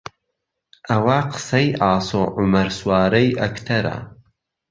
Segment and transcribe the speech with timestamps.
[0.89, 3.97] ئەوە قسەی ئاسۆ عومەر سوارەی ئەکتەرە